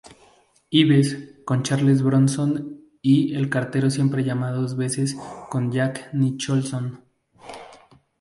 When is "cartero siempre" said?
3.51-4.23